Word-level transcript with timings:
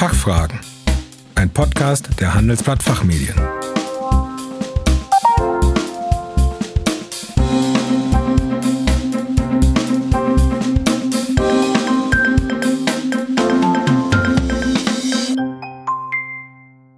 Fachfragen. 0.00 0.58
Ein 1.34 1.50
Podcast 1.50 2.08
der 2.18 2.32
Handelsblatt 2.32 2.82
Fachmedien. 2.82 3.34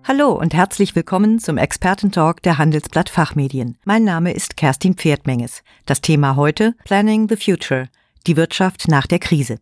Hallo 0.04 0.30
und 0.38 0.54
herzlich 0.54 0.94
willkommen 0.94 1.40
zum 1.40 1.58
Expertentalk 1.58 2.40
der 2.44 2.58
Handelsblatt 2.58 3.08
Fachmedien. 3.08 3.78
Mein 3.84 4.04
Name 4.04 4.32
ist 4.32 4.56
Kerstin 4.56 4.94
Pferdmenges. 4.94 5.64
Das 5.86 6.02
Thema 6.02 6.36
heute 6.36 6.76
Planning 6.84 7.28
the 7.28 7.34
Future, 7.34 7.88
die 8.28 8.36
Wirtschaft 8.36 8.86
nach 8.86 9.08
der 9.08 9.18
Krise. 9.18 9.58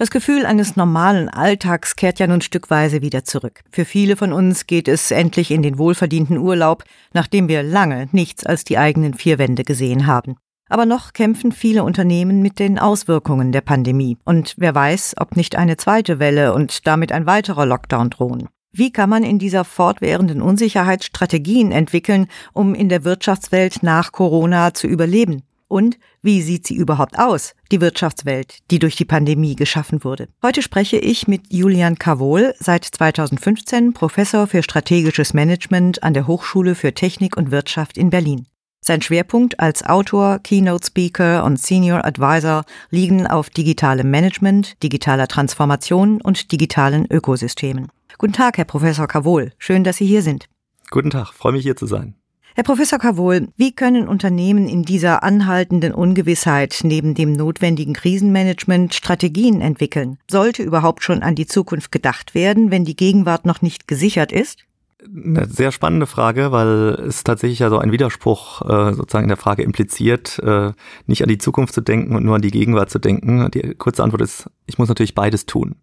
Das 0.00 0.10
Gefühl 0.10 0.46
eines 0.46 0.76
normalen 0.76 1.28
Alltags 1.28 1.94
kehrt 1.94 2.18
ja 2.20 2.26
nun 2.26 2.40
stückweise 2.40 3.02
wieder 3.02 3.22
zurück. 3.22 3.60
Für 3.70 3.84
viele 3.84 4.16
von 4.16 4.32
uns 4.32 4.66
geht 4.66 4.88
es 4.88 5.10
endlich 5.10 5.50
in 5.50 5.60
den 5.60 5.76
wohlverdienten 5.76 6.38
Urlaub, 6.38 6.84
nachdem 7.12 7.48
wir 7.48 7.62
lange 7.62 8.08
nichts 8.10 8.46
als 8.46 8.64
die 8.64 8.78
eigenen 8.78 9.12
vier 9.12 9.38
Wände 9.38 9.62
gesehen 9.62 10.06
haben. 10.06 10.36
Aber 10.70 10.86
noch 10.86 11.12
kämpfen 11.12 11.52
viele 11.52 11.84
Unternehmen 11.84 12.40
mit 12.40 12.58
den 12.60 12.78
Auswirkungen 12.78 13.52
der 13.52 13.60
Pandemie. 13.60 14.16
Und 14.24 14.54
wer 14.56 14.74
weiß, 14.74 15.16
ob 15.18 15.36
nicht 15.36 15.56
eine 15.56 15.76
zweite 15.76 16.18
Welle 16.18 16.54
und 16.54 16.86
damit 16.86 17.12
ein 17.12 17.26
weiterer 17.26 17.66
Lockdown 17.66 18.08
drohen. 18.08 18.48
Wie 18.72 18.92
kann 18.92 19.10
man 19.10 19.22
in 19.22 19.38
dieser 19.38 19.66
fortwährenden 19.66 20.40
Unsicherheit 20.40 21.04
Strategien 21.04 21.72
entwickeln, 21.72 22.26
um 22.54 22.74
in 22.74 22.88
der 22.88 23.04
Wirtschaftswelt 23.04 23.82
nach 23.82 24.12
Corona 24.12 24.72
zu 24.72 24.86
überleben? 24.86 25.42
Und 25.70 25.98
wie 26.20 26.42
sieht 26.42 26.66
sie 26.66 26.74
überhaupt 26.74 27.16
aus, 27.16 27.54
die 27.70 27.80
Wirtschaftswelt, 27.80 28.58
die 28.72 28.80
durch 28.80 28.96
die 28.96 29.04
Pandemie 29.04 29.54
geschaffen 29.54 30.02
wurde? 30.02 30.26
Heute 30.42 30.62
spreche 30.62 30.98
ich 30.98 31.28
mit 31.28 31.52
Julian 31.52 31.96
Kavol, 31.96 32.54
seit 32.58 32.84
2015 32.84 33.92
Professor 33.92 34.48
für 34.48 34.64
strategisches 34.64 35.32
Management 35.32 36.02
an 36.02 36.12
der 36.12 36.26
Hochschule 36.26 36.74
für 36.74 36.92
Technik 36.92 37.36
und 37.36 37.52
Wirtschaft 37.52 37.98
in 37.98 38.10
Berlin. 38.10 38.46
Sein 38.80 39.00
Schwerpunkt 39.00 39.60
als 39.60 39.84
Autor, 39.84 40.40
Keynote 40.40 40.86
Speaker 40.86 41.44
und 41.44 41.60
Senior 41.60 42.04
Advisor 42.04 42.64
liegen 42.90 43.28
auf 43.28 43.48
digitalem 43.48 44.10
Management, 44.10 44.82
digitaler 44.82 45.28
Transformation 45.28 46.20
und 46.20 46.50
digitalen 46.50 47.06
Ökosystemen. 47.08 47.92
Guten 48.18 48.32
Tag, 48.32 48.58
Herr 48.58 48.64
Professor 48.64 49.06
Kavol. 49.06 49.52
Schön, 49.58 49.84
dass 49.84 49.98
Sie 49.98 50.06
hier 50.06 50.22
sind. 50.22 50.46
Guten 50.90 51.10
Tag, 51.10 51.32
freue 51.32 51.52
mich 51.52 51.62
hier 51.62 51.76
zu 51.76 51.86
sein. 51.86 52.16
Herr 52.56 52.64
Professor 52.64 52.98
Kavol, 52.98 53.48
wie 53.56 53.70
können 53.72 54.08
Unternehmen 54.08 54.68
in 54.68 54.82
dieser 54.82 55.22
anhaltenden 55.22 55.94
Ungewissheit 55.94 56.80
neben 56.82 57.14
dem 57.14 57.32
notwendigen 57.32 57.94
Krisenmanagement 57.94 58.92
Strategien 58.92 59.60
entwickeln? 59.60 60.18
Sollte 60.28 60.64
überhaupt 60.64 61.04
schon 61.04 61.22
an 61.22 61.36
die 61.36 61.46
Zukunft 61.46 61.92
gedacht 61.92 62.34
werden, 62.34 62.72
wenn 62.72 62.84
die 62.84 62.96
Gegenwart 62.96 63.46
noch 63.46 63.62
nicht 63.62 63.86
gesichert 63.86 64.32
ist? 64.32 64.64
Eine 65.02 65.46
sehr 65.46 65.70
spannende 65.70 66.06
Frage, 66.06 66.50
weil 66.50 66.98
es 67.06 67.22
tatsächlich 67.22 67.60
ja 67.60 67.70
so 67.70 67.78
ein 67.78 67.92
Widerspruch 67.92 68.62
äh, 68.62 68.94
sozusagen 68.94 69.24
in 69.24 69.28
der 69.28 69.36
Frage 69.36 69.62
impliziert, 69.62 70.40
äh, 70.40 70.72
nicht 71.06 71.22
an 71.22 71.28
die 71.28 71.38
Zukunft 71.38 71.72
zu 71.72 71.80
denken 71.80 72.16
und 72.16 72.24
nur 72.24 72.34
an 72.34 72.42
die 72.42 72.50
Gegenwart 72.50 72.90
zu 72.90 72.98
denken. 72.98 73.48
Die 73.52 73.74
kurze 73.76 74.02
Antwort 74.02 74.22
ist, 74.22 74.50
ich 74.66 74.76
muss 74.76 74.88
natürlich 74.88 75.14
beides 75.14 75.46
tun. 75.46 75.76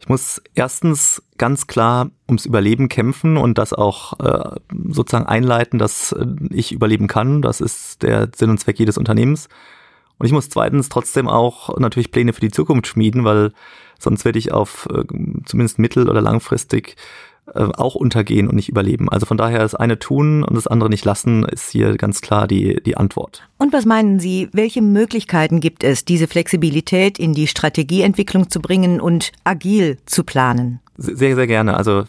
Ich 0.00 0.08
muss 0.08 0.42
erstens 0.54 1.22
ganz 1.38 1.66
klar 1.66 2.10
ums 2.28 2.46
Überleben 2.46 2.88
kämpfen 2.88 3.36
und 3.36 3.58
das 3.58 3.72
auch 3.72 4.18
äh, 4.20 4.60
sozusagen 4.88 5.26
einleiten, 5.26 5.78
dass 5.78 6.12
äh, 6.12 6.26
ich 6.50 6.72
überleben 6.72 7.06
kann. 7.06 7.42
Das 7.42 7.60
ist 7.60 8.02
der 8.02 8.28
Sinn 8.34 8.50
und 8.50 8.58
Zweck 8.58 8.78
jedes 8.78 8.98
Unternehmens. 8.98 9.48
Und 10.18 10.26
ich 10.26 10.32
muss 10.32 10.48
zweitens 10.48 10.88
trotzdem 10.88 11.28
auch 11.28 11.76
natürlich 11.78 12.12
Pläne 12.12 12.32
für 12.32 12.40
die 12.40 12.50
Zukunft 12.50 12.86
schmieden, 12.86 13.24
weil 13.24 13.52
sonst 13.98 14.24
werde 14.24 14.38
ich 14.38 14.52
auf 14.52 14.86
äh, 14.92 15.04
zumindest 15.44 15.78
mittel- 15.78 16.08
oder 16.08 16.20
langfristig 16.20 16.96
äh, 17.52 17.64
auch 17.76 17.94
untergehen 17.94 18.48
und 18.48 18.54
nicht 18.54 18.68
überleben. 18.68 19.10
Also 19.10 19.26
von 19.26 19.36
daher 19.36 19.58
das 19.58 19.74
eine 19.74 19.98
tun 19.98 20.42
und 20.42 20.54
das 20.54 20.66
andere 20.66 20.88
nicht 20.88 21.04
lassen, 21.04 21.44
ist 21.44 21.70
hier 21.70 21.96
ganz 21.96 22.20
klar 22.22 22.48
die, 22.48 22.82
die 22.82 22.96
Antwort. 22.96 23.46
Und 23.58 23.72
was 23.72 23.84
meinen 23.84 24.18
Sie, 24.18 24.48
welche 24.52 24.80
Möglichkeiten 24.80 25.60
gibt 25.60 25.84
es, 25.84 26.04
diese 26.04 26.26
Flexibilität 26.26 27.18
in 27.18 27.34
die 27.34 27.46
Strategieentwicklung 27.46 28.48
zu 28.48 28.60
bringen 28.60 29.00
und 29.00 29.32
agil 29.44 29.98
zu 30.06 30.24
planen? 30.24 30.80
Sehr, 30.96 31.34
sehr 31.34 31.46
gerne. 31.46 31.76
Also 31.76 32.04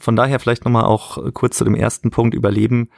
von 0.00 0.16
daher 0.16 0.38
vielleicht 0.40 0.64
nochmal 0.64 0.84
auch 0.84 1.32
kurz 1.32 1.56
zu 1.56 1.64
dem 1.64 1.74
ersten 1.74 2.10
Punkt 2.10 2.34
Überleben. 2.34 2.90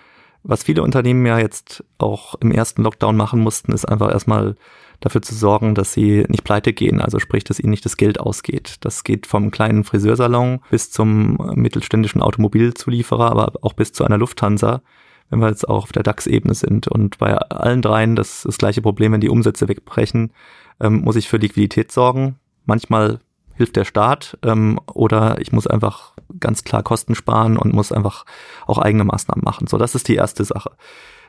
Was 0.43 0.65
viele 0.65 0.83
Unternehmen 0.83 1.25
ja 1.27 1.39
jetzt 1.39 1.85
auch 1.99 2.35
im 2.41 2.51
ersten 2.51 2.83
Lockdown 2.83 3.17
machen 3.17 3.41
mussten, 3.41 3.73
ist 3.73 3.85
einfach 3.85 4.11
erstmal 4.11 4.57
dafür 5.01 5.23
zu 5.23 5.35
sorgen, 5.35 5.75
dass 5.75 5.93
sie 5.93 6.25
nicht 6.29 6.45
pleite 6.45 6.73
gehen, 6.73 7.01
also 7.01 7.19
sprich, 7.19 7.45
dass 7.45 7.59
ihnen 7.59 7.71
nicht 7.71 7.85
das 7.85 7.97
Geld 7.97 8.21
ausgeht. 8.21 8.77
Das 8.81 9.03
geht 9.03 9.27
vom 9.27 9.51
kleinen 9.51 9.85
Friseursalon 9.85 10.61
bis 10.71 10.91
zum 10.91 11.37
mittelständischen 11.55 12.23
Automobilzulieferer, 12.23 13.31
aber 13.31 13.53
auch 13.63 13.73
bis 13.73 13.93
zu 13.93 14.05
einer 14.05 14.19
Lufthansa, 14.19 14.83
wenn 15.31 15.41
wir 15.41 15.49
jetzt 15.49 15.69
auch 15.69 15.85
auf 15.85 15.93
der 15.93 16.03
DAX-Ebene 16.03 16.55
sind. 16.55 16.87
Und 16.87 17.19
bei 17.19 17.35
allen 17.35 17.83
dreien 17.83 18.15
das, 18.15 18.43
das 18.43 18.59
gleiche 18.59 18.83
Problem, 18.83 19.13
wenn 19.13 19.21
die 19.21 19.31
Umsätze 19.31 19.69
wegbrechen, 19.69 20.33
ähm, 20.81 21.01
muss 21.01 21.17
ich 21.17 21.29
für 21.29 21.39
Liquidität 21.39 21.91
sorgen. 21.91 22.37
Manchmal 22.67 23.21
hilft 23.55 23.77
der 23.77 23.85
Staat 23.85 24.39
ähm, 24.43 24.81
oder 24.87 25.41
ich 25.41 25.53
muss 25.53 25.67
einfach 25.67 26.15
ganz 26.39 26.65
klar 26.65 26.83
Kosten 26.83 27.15
sparen 27.15 27.57
und 27.57 27.75
muss 27.75 27.93
einfach 27.93 28.25
auch 28.67 28.79
eigene 28.79 29.05
Maßnahmen 29.05 29.45
machen. 29.45 29.67
So, 29.67 29.79
das 29.79 29.95
ist 29.95 30.09
die 30.09 30.15
erste 30.15 30.45
Sache. 30.45 30.73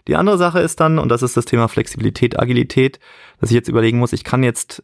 Die 0.07 0.16
andere 0.16 0.38
Sache 0.38 0.59
ist 0.59 0.79
dann, 0.79 1.00
und 1.00 1.09
das 1.09 1.22
ist 1.22 1.38
das 1.38 1.45
Thema 1.45 1.67
Flexibilität, 1.67 2.39
Agilität, 2.39 3.00
dass 3.39 3.51
ich 3.51 3.56
jetzt 3.56 3.69
überlegen 3.69 4.00
muss, 4.00 4.13
ich 4.13 4.23
kann 4.23 4.44
jetzt, 4.44 4.84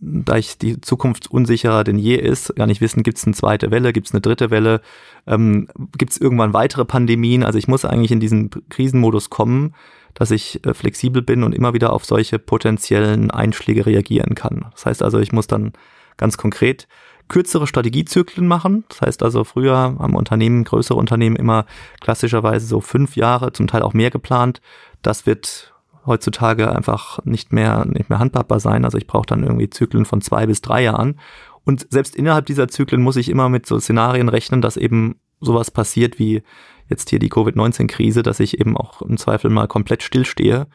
da 0.00 0.36
ich 0.36 0.58
die 0.58 0.80
Zukunft 0.80 1.30
unsicherer 1.30 1.84
denn 1.84 1.98
je 1.98 2.16
ist, 2.16 2.54
gar 2.56 2.66
nicht 2.66 2.80
wissen, 2.80 3.02
gibt 3.02 3.18
es 3.18 3.24
eine 3.24 3.34
zweite 3.34 3.70
Welle, 3.70 3.92
gibt 3.92 4.06
es 4.08 4.12
eine 4.12 4.20
dritte 4.20 4.50
Welle, 4.50 4.80
ähm, 5.26 5.68
gibt 5.96 6.12
es 6.12 6.18
irgendwann 6.18 6.52
weitere 6.54 6.84
Pandemien. 6.84 7.44
Also 7.44 7.58
ich 7.58 7.68
muss 7.68 7.84
eigentlich 7.84 8.12
in 8.12 8.20
diesen 8.20 8.50
Krisenmodus 8.68 9.30
kommen, 9.30 9.74
dass 10.14 10.30
ich 10.30 10.64
äh, 10.64 10.74
flexibel 10.74 11.22
bin 11.22 11.42
und 11.42 11.54
immer 11.54 11.74
wieder 11.74 11.92
auf 11.92 12.04
solche 12.04 12.38
potenziellen 12.38 13.30
Einschläge 13.30 13.86
reagieren 13.86 14.34
kann. 14.34 14.66
Das 14.72 14.86
heißt 14.86 15.02
also, 15.02 15.18
ich 15.18 15.32
muss 15.32 15.46
dann 15.46 15.72
ganz 16.16 16.36
konkret 16.36 16.86
kürzere 17.28 17.66
Strategiezyklen 17.66 18.46
machen. 18.46 18.84
Das 18.88 19.00
heißt 19.00 19.22
also, 19.22 19.44
früher 19.44 19.76
haben 19.76 20.16
Unternehmen, 20.16 20.64
größere 20.64 20.98
Unternehmen 20.98 21.36
immer 21.36 21.66
klassischerweise 22.00 22.66
so 22.66 22.80
fünf 22.80 23.16
Jahre, 23.16 23.52
zum 23.52 23.66
Teil 23.66 23.82
auch 23.82 23.94
mehr 23.94 24.10
geplant. 24.10 24.60
Das 25.02 25.26
wird 25.26 25.74
heutzutage 26.06 26.74
einfach 26.74 27.24
nicht 27.24 27.52
mehr, 27.52 27.84
nicht 27.86 28.10
mehr 28.10 28.18
handhabbar 28.18 28.60
sein. 28.60 28.84
Also 28.84 28.98
ich 28.98 29.06
brauche 29.06 29.26
dann 29.26 29.42
irgendwie 29.42 29.70
Zyklen 29.70 30.04
von 30.04 30.20
zwei 30.20 30.46
bis 30.46 30.60
drei 30.60 30.82
Jahren. 30.82 31.18
Und 31.64 31.86
selbst 31.90 32.14
innerhalb 32.14 32.46
dieser 32.46 32.68
Zyklen 32.68 33.02
muss 33.02 33.16
ich 33.16 33.30
immer 33.30 33.48
mit 33.48 33.66
so 33.66 33.78
Szenarien 33.78 34.28
rechnen, 34.28 34.60
dass 34.60 34.76
eben 34.76 35.18
sowas 35.40 35.70
passiert 35.70 36.18
wie 36.18 36.42
jetzt 36.88 37.08
hier 37.08 37.18
die 37.18 37.30
Covid-19-Krise, 37.30 38.22
dass 38.22 38.40
ich 38.40 38.60
eben 38.60 38.76
auch 38.76 39.00
im 39.00 39.16
Zweifel 39.16 39.50
mal 39.50 39.66
komplett 39.66 40.02
stillstehe 40.02 40.66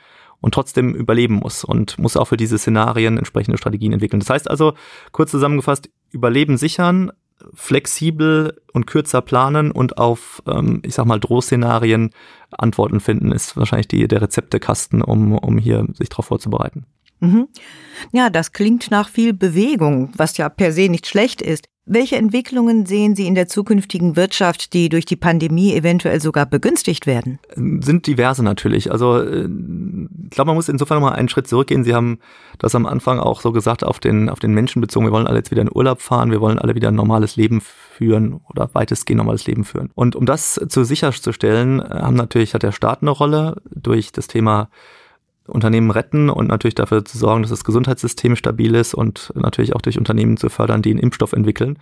und 0.41 0.53
trotzdem 0.53 0.93
überleben 0.93 1.35
muss 1.35 1.63
und 1.63 1.97
muss 1.99 2.17
auch 2.17 2.25
für 2.25 2.37
diese 2.37 2.57
Szenarien 2.57 3.17
entsprechende 3.17 3.57
Strategien 3.57 3.93
entwickeln. 3.93 4.19
Das 4.19 4.29
heißt 4.29 4.49
also, 4.49 4.73
kurz 5.11 5.31
zusammengefasst, 5.31 5.89
Überleben 6.11 6.57
sichern, 6.57 7.11
flexibel 7.53 8.61
und 8.73 8.87
kürzer 8.87 9.21
planen 9.21 9.71
und 9.71 9.97
auf, 9.97 10.41
ähm, 10.47 10.81
ich 10.83 10.95
sag 10.95 11.05
mal, 11.05 11.19
Drohszenarien 11.19 12.11
Antworten 12.51 12.99
finden, 12.99 13.31
ist 13.31 13.55
wahrscheinlich 13.57 13.87
die, 13.87 14.07
der 14.07 14.21
Rezeptekasten, 14.21 15.01
um, 15.01 15.37
um 15.37 15.57
hier 15.57 15.85
sich 15.93 16.09
darauf 16.09 16.25
vorzubereiten. 16.25 16.85
Mhm. 17.19 17.47
Ja, 18.11 18.29
das 18.29 18.51
klingt 18.51 18.91
nach 18.91 19.09
viel 19.09 19.33
Bewegung, 19.33 20.11
was 20.15 20.37
ja 20.37 20.49
per 20.49 20.71
se 20.71 20.89
nicht 20.89 21.07
schlecht 21.07 21.41
ist. 21.41 21.65
Welche 21.91 22.17
Entwicklungen 22.17 22.85
sehen 22.85 23.15
Sie 23.15 23.25
in 23.25 23.33
der 23.33 23.47
zukünftigen 23.47 24.15
Wirtschaft, 24.15 24.73
die 24.73 24.89
durch 24.89 25.05
die 25.05 25.15
Pandemie 25.15 25.73
eventuell 25.73 26.21
sogar 26.21 26.45
begünstigt 26.45 27.07
werden? 27.07 27.39
Sind 27.55 28.05
diverse 28.05 28.43
natürlich. 28.43 28.91
Also 28.91 29.17
äh, 29.17 29.49
ich 30.25 30.29
glaube, 30.29 30.49
man 30.49 30.55
muss 30.55 30.69
insofern 30.69 30.99
nochmal 30.99 31.17
einen 31.17 31.29
Schritt 31.29 31.47
zurückgehen. 31.47 31.83
Sie 31.83 31.95
haben 31.95 32.19
das 32.59 32.75
am 32.75 32.85
Anfang 32.85 33.17
auch 33.17 33.41
so 33.41 33.51
gesagt, 33.51 33.83
auf 33.83 33.99
den, 33.99 34.29
auf 34.29 34.37
den 34.37 34.53
Menschen 34.53 34.81
bezogen. 34.81 35.07
Wir 35.07 35.11
wollen 35.11 35.25
alle 35.25 35.39
jetzt 35.39 35.49
wieder 35.49 35.63
in 35.63 35.71
Urlaub 35.73 35.99
fahren, 35.99 36.29
wir 36.29 36.41
wollen 36.41 36.59
alle 36.59 36.75
wieder 36.75 36.89
ein 36.89 36.95
normales 36.95 37.37
Leben 37.37 37.59
führen 37.59 38.39
oder 38.47 38.69
weitestgehend 38.73 39.17
normales 39.17 39.47
Leben 39.47 39.63
führen. 39.63 39.89
Und 39.95 40.15
um 40.15 40.27
das 40.27 40.61
zu 40.69 40.83
sicherzustellen, 40.83 41.79
äh, 41.79 41.85
haben 41.89 42.15
natürlich, 42.15 42.53
hat 42.53 42.61
der 42.61 42.71
Staat 42.71 43.01
eine 43.01 43.09
Rolle 43.09 43.63
durch 43.73 44.11
das 44.11 44.27
Thema 44.27 44.69
Unternehmen 45.49 45.91
retten 45.91 46.29
und 46.29 46.47
natürlich 46.47 46.75
dafür 46.75 47.03
zu 47.03 47.17
sorgen, 47.17 47.41
dass 47.41 47.51
das 47.51 47.63
Gesundheitssystem 47.63 48.35
stabil 48.35 48.75
ist 48.75 48.93
und 48.93 49.31
natürlich 49.35 49.75
auch 49.75 49.81
durch 49.81 49.97
Unternehmen 49.97 50.37
zu 50.37 50.49
fördern, 50.49 50.81
die 50.81 50.91
einen 50.91 50.99
Impfstoff 50.99 51.33
entwickeln. 51.33 51.79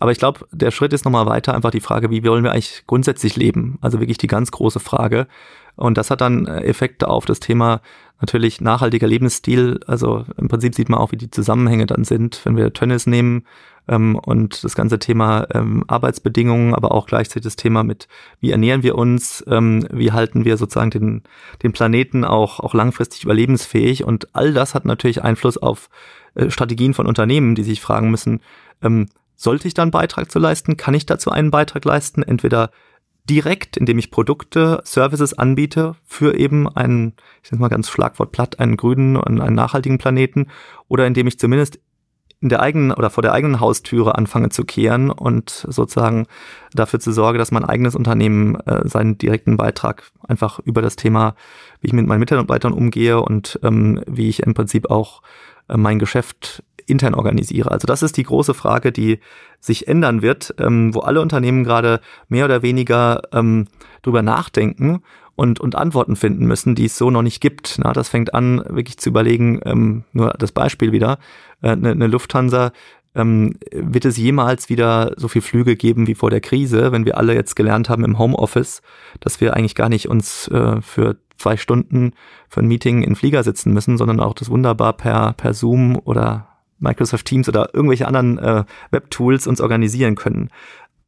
Aber 0.00 0.10
ich 0.12 0.18
glaube, 0.18 0.46
der 0.50 0.70
Schritt 0.70 0.92
ist 0.92 1.04
nochmal 1.04 1.26
weiter, 1.26 1.54
einfach 1.54 1.70
die 1.70 1.80
Frage, 1.80 2.10
wie 2.10 2.24
wollen 2.24 2.44
wir 2.44 2.52
eigentlich 2.52 2.84
grundsätzlich 2.86 3.36
leben? 3.36 3.78
Also 3.80 4.00
wirklich 4.00 4.18
die 4.18 4.26
ganz 4.26 4.50
große 4.50 4.80
Frage. 4.80 5.28
Und 5.76 5.98
das 5.98 6.10
hat 6.10 6.20
dann 6.20 6.46
Effekte 6.46 7.08
auf 7.08 7.24
das 7.26 7.40
Thema 7.40 7.80
natürlich 8.20 8.60
nachhaltiger 8.60 9.06
Lebensstil. 9.06 9.80
Also 9.86 10.24
im 10.36 10.48
Prinzip 10.48 10.74
sieht 10.74 10.88
man 10.88 10.98
auch, 10.98 11.12
wie 11.12 11.16
die 11.16 11.30
Zusammenhänge 11.30 11.86
dann 11.86 12.04
sind. 12.04 12.40
Wenn 12.44 12.56
wir 12.56 12.72
Tönnies 12.72 13.06
nehmen, 13.06 13.44
ähm, 13.88 14.16
und 14.16 14.64
das 14.64 14.74
ganze 14.74 14.98
Thema 14.98 15.46
ähm, 15.52 15.84
Arbeitsbedingungen, 15.86 16.74
aber 16.74 16.92
auch 16.92 17.06
gleichzeitig 17.06 17.44
das 17.44 17.56
Thema 17.56 17.84
mit, 17.84 18.08
wie 18.40 18.50
ernähren 18.50 18.82
wir 18.82 18.96
uns, 18.96 19.44
ähm, 19.48 19.86
wie 19.90 20.12
halten 20.12 20.44
wir 20.44 20.56
sozusagen 20.56 20.90
den, 20.90 21.22
den 21.62 21.72
Planeten 21.72 22.24
auch, 22.24 22.60
auch 22.60 22.74
langfristig 22.74 23.24
überlebensfähig 23.24 24.04
und 24.04 24.34
all 24.34 24.52
das 24.52 24.74
hat 24.74 24.84
natürlich 24.84 25.22
Einfluss 25.22 25.58
auf 25.58 25.90
äh, 26.34 26.50
Strategien 26.50 26.94
von 26.94 27.06
Unternehmen, 27.06 27.54
die 27.54 27.64
sich 27.64 27.80
fragen 27.80 28.10
müssen, 28.10 28.40
ähm, 28.82 29.06
sollte 29.36 29.68
ich 29.68 29.74
da 29.74 29.82
einen 29.82 29.90
Beitrag 29.90 30.30
zu 30.30 30.38
leisten? 30.38 30.76
Kann 30.76 30.94
ich 30.94 31.06
dazu 31.06 31.30
einen 31.30 31.50
Beitrag 31.50 31.84
leisten? 31.84 32.22
Entweder 32.22 32.70
direkt, 33.28 33.76
indem 33.76 33.98
ich 33.98 34.10
Produkte, 34.10 34.80
Services 34.84 35.34
anbiete 35.34 35.96
für 36.04 36.36
eben 36.38 36.68
einen, 36.68 37.14
ich 37.42 37.48
sage 37.48 37.60
mal 37.60 37.68
ganz 37.68 37.88
Schlagwort 37.88 38.32
platt, 38.32 38.60
einen 38.60 38.76
grünen 38.76 39.16
und 39.16 39.40
einen 39.40 39.56
nachhaltigen 39.56 39.98
Planeten 39.98 40.48
oder 40.88 41.06
indem 41.06 41.26
ich 41.26 41.38
zumindest 41.38 41.80
in 42.44 42.50
der 42.50 42.60
eigenen 42.60 42.92
oder 42.92 43.08
vor 43.08 43.22
der 43.22 43.32
eigenen 43.32 43.58
Haustüre 43.58 44.16
anfange 44.16 44.50
zu 44.50 44.64
kehren 44.64 45.10
und 45.10 45.48
sozusagen 45.66 46.26
dafür 46.74 47.00
zu 47.00 47.10
sorge, 47.10 47.38
dass 47.38 47.50
mein 47.50 47.64
eigenes 47.64 47.96
Unternehmen 47.96 48.56
äh, 48.66 48.86
seinen 48.86 49.16
direkten 49.16 49.56
Beitrag 49.56 50.02
einfach 50.28 50.58
über 50.58 50.82
das 50.82 50.96
Thema, 50.96 51.36
wie 51.80 51.86
ich 51.86 51.92
mit 51.94 52.06
meinen 52.06 52.20
Mitarbeitern 52.20 52.74
umgehe 52.74 53.18
und 53.18 53.58
ähm, 53.62 54.02
wie 54.06 54.28
ich 54.28 54.42
im 54.42 54.52
Prinzip 54.52 54.90
auch 54.90 55.22
äh, 55.68 55.78
mein 55.78 55.98
Geschäft 55.98 56.62
intern 56.84 57.14
organisiere. 57.14 57.70
Also 57.70 57.86
das 57.86 58.02
ist 58.02 58.18
die 58.18 58.24
große 58.24 58.52
Frage, 58.52 58.92
die 58.92 59.20
sich 59.58 59.88
ändern 59.88 60.20
wird, 60.20 60.54
ähm, 60.58 60.94
wo 60.94 61.00
alle 61.00 61.22
Unternehmen 61.22 61.64
gerade 61.64 62.02
mehr 62.28 62.44
oder 62.44 62.60
weniger 62.60 63.22
ähm, 63.32 63.68
drüber 64.02 64.20
nachdenken 64.20 65.00
und, 65.36 65.60
und 65.60 65.74
Antworten 65.74 66.16
finden 66.16 66.46
müssen, 66.46 66.74
die 66.74 66.86
es 66.86 66.96
so 66.96 67.10
noch 67.10 67.22
nicht 67.22 67.40
gibt. 67.40 67.78
Na, 67.82 67.92
das 67.92 68.08
fängt 68.08 68.34
an, 68.34 68.64
wirklich 68.68 68.98
zu 68.98 69.10
überlegen, 69.10 69.60
ähm, 69.64 70.04
nur 70.12 70.34
das 70.38 70.52
Beispiel 70.52 70.92
wieder, 70.92 71.18
äh, 71.62 71.70
eine, 71.70 71.90
eine 71.90 72.06
Lufthansa, 72.06 72.72
ähm, 73.14 73.54
wird 73.70 74.04
es 74.04 74.16
jemals 74.16 74.68
wieder 74.68 75.12
so 75.16 75.28
viel 75.28 75.42
Flüge 75.42 75.76
geben 75.76 76.06
wie 76.06 76.14
vor 76.14 76.30
der 76.30 76.40
Krise, 76.40 76.92
wenn 76.92 77.04
wir 77.04 77.16
alle 77.16 77.34
jetzt 77.34 77.54
gelernt 77.54 77.88
haben 77.88 78.04
im 78.04 78.18
Homeoffice, 78.18 78.82
dass 79.20 79.40
wir 79.40 79.54
eigentlich 79.54 79.76
gar 79.76 79.88
nicht 79.88 80.08
uns 80.08 80.48
äh, 80.48 80.80
für 80.82 81.16
zwei 81.36 81.56
Stunden 81.56 82.12
für 82.48 82.60
ein 82.60 82.66
Meeting 82.66 83.02
in 83.02 83.16
Flieger 83.16 83.42
sitzen 83.42 83.72
müssen, 83.72 83.98
sondern 83.98 84.20
auch 84.20 84.34
das 84.34 84.50
wunderbar 84.50 84.94
per, 84.94 85.32
per 85.34 85.54
Zoom 85.54 85.96
oder 86.04 86.48
Microsoft 86.78 87.26
Teams 87.26 87.48
oder 87.48 87.70
irgendwelche 87.72 88.06
anderen 88.06 88.38
äh, 88.38 88.64
Web-Tools 88.90 89.46
uns 89.46 89.60
organisieren 89.60 90.16
können 90.16 90.50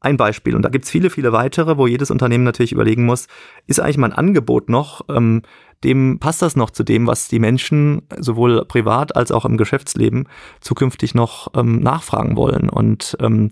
ein 0.06 0.16
Beispiel. 0.16 0.54
Und 0.54 0.62
da 0.62 0.68
gibt's 0.68 0.90
viele, 0.90 1.10
viele 1.10 1.32
weitere, 1.32 1.76
wo 1.76 1.86
jedes 1.86 2.10
Unternehmen 2.10 2.44
natürlich 2.44 2.72
überlegen 2.72 3.04
muss, 3.04 3.26
ist 3.66 3.80
eigentlich 3.80 3.98
mein 3.98 4.12
Angebot 4.12 4.68
noch, 4.68 5.02
ähm, 5.08 5.42
dem 5.84 6.18
passt 6.20 6.40
das 6.40 6.56
noch 6.56 6.70
zu 6.70 6.84
dem, 6.84 7.06
was 7.06 7.28
die 7.28 7.38
Menschen 7.38 8.02
sowohl 8.18 8.64
privat 8.64 9.14
als 9.14 9.30
auch 9.30 9.44
im 9.44 9.56
Geschäftsleben 9.56 10.28
zukünftig 10.60 11.14
noch 11.14 11.48
ähm, 11.54 11.80
nachfragen 11.80 12.36
wollen. 12.36 12.70
Und 12.70 13.16
ähm, 13.20 13.50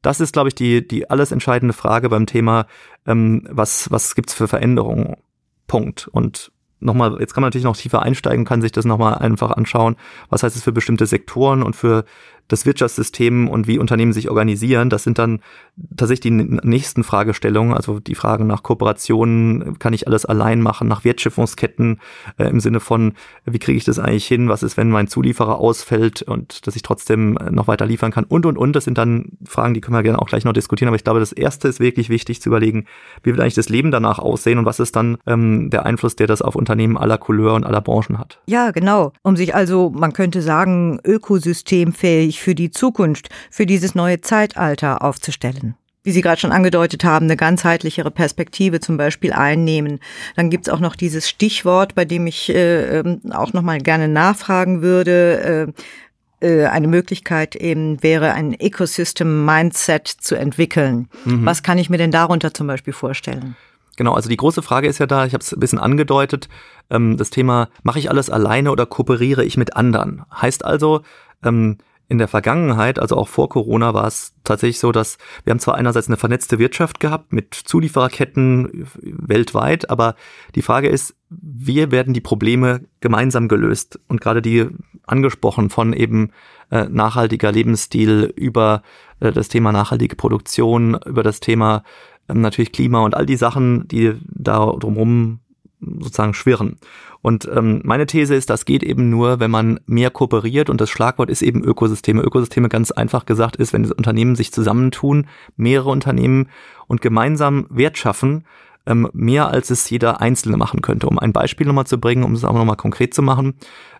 das 0.00 0.20
ist, 0.20 0.32
glaube 0.32 0.48
ich, 0.48 0.54
die, 0.54 0.86
die 0.86 1.10
alles 1.10 1.32
entscheidende 1.32 1.74
Frage 1.74 2.08
beim 2.08 2.26
Thema, 2.26 2.66
ähm, 3.06 3.46
was, 3.50 3.90
was 3.90 4.14
gibt's 4.14 4.32
für 4.32 4.48
Veränderungen? 4.48 5.16
Punkt. 5.66 6.08
Und 6.12 6.52
nochmal, 6.80 7.16
jetzt 7.20 7.34
kann 7.34 7.42
man 7.42 7.48
natürlich 7.48 7.64
noch 7.64 7.76
tiefer 7.76 8.02
einsteigen, 8.02 8.44
kann 8.44 8.62
sich 8.62 8.72
das 8.72 8.84
nochmal 8.84 9.16
einfach 9.16 9.50
anschauen. 9.50 9.96
Was 10.28 10.42
heißt 10.42 10.56
es 10.56 10.62
für 10.62 10.72
bestimmte 10.72 11.06
Sektoren 11.06 11.62
und 11.62 11.76
für 11.76 12.04
das 12.48 12.66
Wirtschaftssystem 12.66 13.48
und 13.48 13.66
wie 13.66 13.78
Unternehmen 13.78 14.12
sich 14.12 14.28
organisieren, 14.28 14.90
das 14.90 15.04
sind 15.04 15.18
dann 15.18 15.40
tatsächlich 15.96 16.20
die 16.20 16.30
nächsten 16.30 17.04
Fragestellungen, 17.04 17.74
also 17.74 18.00
die 18.00 18.14
Fragen 18.14 18.46
nach 18.46 18.62
Kooperationen, 18.62 19.78
kann 19.78 19.92
ich 19.92 20.06
alles 20.06 20.24
allein 20.24 20.60
machen, 20.60 20.88
nach 20.88 21.04
Wertschöpfungsketten 21.04 22.00
äh, 22.38 22.48
im 22.48 22.60
Sinne 22.60 22.80
von, 22.80 23.14
wie 23.44 23.58
kriege 23.58 23.76
ich 23.76 23.84
das 23.84 23.98
eigentlich 23.98 24.26
hin, 24.26 24.48
was 24.48 24.62
ist, 24.62 24.76
wenn 24.76 24.90
mein 24.90 25.08
Zulieferer 25.08 25.58
ausfällt 25.58 26.22
und 26.22 26.66
dass 26.66 26.76
ich 26.76 26.82
trotzdem 26.82 27.36
äh, 27.36 27.50
noch 27.50 27.68
weiter 27.68 27.86
liefern 27.86 28.12
kann 28.12 28.24
und, 28.24 28.46
und, 28.46 28.56
und. 28.56 28.74
Das 28.74 28.84
sind 28.84 28.98
dann 28.98 29.32
Fragen, 29.44 29.74
die 29.74 29.80
können 29.80 29.96
wir 29.96 30.02
gerne 30.02 30.20
auch 30.20 30.28
gleich 30.28 30.44
noch 30.44 30.52
diskutieren, 30.52 30.88
aber 30.88 30.96
ich 30.96 31.04
glaube, 31.04 31.20
das 31.20 31.32
Erste 31.32 31.68
ist 31.68 31.80
wirklich 31.80 32.08
wichtig 32.08 32.40
zu 32.40 32.48
überlegen, 32.48 32.86
wie 33.22 33.30
wird 33.30 33.40
eigentlich 33.40 33.54
das 33.54 33.68
Leben 33.68 33.90
danach 33.90 34.18
aussehen 34.18 34.58
und 34.58 34.64
was 34.64 34.80
ist 34.80 34.96
dann 34.96 35.18
ähm, 35.26 35.70
der 35.70 35.84
Einfluss, 35.84 36.16
der 36.16 36.26
das 36.26 36.42
auf 36.42 36.56
Unternehmen 36.56 36.96
aller 36.96 37.18
Couleur 37.18 37.54
und 37.54 37.64
aller 37.64 37.80
Branchen 37.80 38.18
hat. 38.18 38.40
Ja, 38.46 38.70
genau. 38.70 39.12
Um 39.22 39.36
sich 39.36 39.54
also, 39.54 39.90
man 39.90 40.12
könnte 40.12 40.42
sagen, 40.42 41.00
ökosystemfähig 41.04 42.35
sich 42.36 42.42
für 42.42 42.54
die 42.54 42.70
Zukunft, 42.70 43.28
für 43.50 43.66
dieses 43.66 43.94
neue 43.94 44.20
Zeitalter 44.20 45.02
aufzustellen 45.02 45.74
wie 46.04 46.12
Sie 46.12 46.20
gerade 46.20 46.40
schon 46.40 46.52
angedeutet 46.52 47.02
haben, 47.02 47.26
eine 47.26 47.36
ganzheitlichere 47.36 48.12
Perspektive 48.12 48.78
zum 48.78 48.96
Beispiel 48.96 49.32
einnehmen. 49.32 49.98
Dann 50.36 50.50
gibt's 50.50 50.68
auch 50.68 50.78
noch 50.78 50.94
dieses 50.94 51.28
Stichwort, 51.28 51.96
bei 51.96 52.04
dem 52.04 52.28
ich 52.28 52.48
äh, 52.48 53.00
ähm, 53.00 53.22
auch 53.32 53.52
noch 53.52 53.62
mal 53.62 53.80
gerne 53.80 54.06
nachfragen 54.06 54.82
würde. 54.82 55.74
Äh, 56.40 56.46
äh, 56.46 56.66
eine 56.66 56.86
Möglichkeit 56.86 57.56
eben 57.56 58.04
wäre, 58.04 58.34
ein 58.34 58.54
Ecosystem-Mindset 58.54 60.06
zu 60.06 60.36
entwickeln. 60.36 61.08
Mhm. 61.24 61.44
Was 61.44 61.64
kann 61.64 61.76
ich 61.76 61.90
mir 61.90 61.98
denn 61.98 62.12
darunter 62.12 62.54
zum 62.54 62.68
Beispiel 62.68 62.92
vorstellen? 62.92 63.56
Genau, 63.96 64.14
also 64.14 64.28
die 64.28 64.36
große 64.36 64.62
Frage 64.62 64.86
ist 64.86 64.98
ja 64.98 65.06
da, 65.06 65.26
ich 65.26 65.32
habe 65.32 65.42
es 65.42 65.52
ein 65.52 65.58
bisschen 65.58 65.80
angedeutet, 65.80 66.48
ähm, 66.88 67.16
das 67.16 67.30
Thema, 67.30 67.68
mache 67.82 67.98
ich 67.98 68.10
alles 68.10 68.30
alleine 68.30 68.70
oder 68.70 68.86
kooperiere 68.86 69.44
ich 69.44 69.56
mit 69.56 69.74
anderen? 69.74 70.22
Heißt 70.30 70.64
also, 70.64 71.02
ähm, 71.44 71.78
in 72.08 72.18
der 72.18 72.28
Vergangenheit, 72.28 72.98
also 72.98 73.16
auch 73.16 73.28
vor 73.28 73.48
Corona, 73.48 73.92
war 73.92 74.06
es 74.06 74.34
tatsächlich 74.44 74.78
so, 74.78 74.92
dass 74.92 75.18
wir 75.44 75.50
haben 75.50 75.58
zwar 75.58 75.74
einerseits 75.74 76.06
eine 76.06 76.16
vernetzte 76.16 76.58
Wirtschaft 76.58 77.00
gehabt 77.00 77.32
mit 77.32 77.54
Zuliefererketten 77.54 78.86
weltweit, 79.02 79.90
aber 79.90 80.14
die 80.54 80.62
Frage 80.62 80.88
ist, 80.88 81.16
wie 81.30 81.90
werden 81.90 82.14
die 82.14 82.20
Probleme 82.20 82.82
gemeinsam 83.00 83.48
gelöst? 83.48 83.98
Und 84.06 84.20
gerade 84.20 84.40
die 84.40 84.68
angesprochen 85.06 85.70
von 85.70 85.92
eben 85.92 86.30
äh, 86.70 86.84
nachhaltiger 86.88 87.50
Lebensstil 87.50 88.32
über 88.36 88.82
äh, 89.20 89.32
das 89.32 89.48
Thema 89.48 89.72
nachhaltige 89.72 90.16
Produktion, 90.16 90.98
über 91.06 91.22
das 91.22 91.40
Thema 91.40 91.82
äh, 92.28 92.34
natürlich 92.34 92.72
Klima 92.72 93.00
und 93.00 93.16
all 93.16 93.26
die 93.26 93.36
Sachen, 93.36 93.88
die 93.88 94.14
da 94.26 94.66
drumherum 94.66 95.40
sozusagen 95.80 96.34
schwirren. 96.34 96.78
Und 97.22 97.48
ähm, 97.52 97.80
meine 97.84 98.06
These 98.06 98.34
ist, 98.34 98.50
das 98.50 98.64
geht 98.64 98.82
eben 98.82 99.10
nur, 99.10 99.40
wenn 99.40 99.50
man 99.50 99.80
mehr 99.86 100.10
kooperiert 100.10 100.70
und 100.70 100.80
das 100.80 100.90
Schlagwort 100.90 101.28
ist 101.28 101.42
eben 101.42 101.62
Ökosysteme. 101.62 102.22
Ökosysteme 102.22 102.68
ganz 102.68 102.90
einfach 102.90 103.26
gesagt 103.26 103.56
ist, 103.56 103.72
wenn 103.72 103.90
Unternehmen 103.90 104.36
sich 104.36 104.52
zusammentun, 104.52 105.26
mehrere 105.56 105.90
Unternehmen 105.90 106.48
und 106.86 107.00
gemeinsam 107.00 107.66
Wert 107.68 107.98
schaffen, 107.98 108.44
ähm, 108.86 109.08
mehr 109.12 109.48
als 109.48 109.70
es 109.70 109.90
jeder 109.90 110.20
Einzelne 110.20 110.56
machen 110.56 110.80
könnte. 110.80 111.08
Um 111.08 111.18
ein 111.18 111.32
Beispiel 111.32 111.66
nochmal 111.66 111.86
zu 111.86 111.98
bringen, 111.98 112.22
um 112.22 112.32
es 112.34 112.44
auch 112.44 112.54
nochmal 112.54 112.76
konkret 112.76 113.12
zu 113.12 113.22
machen. 113.22 113.54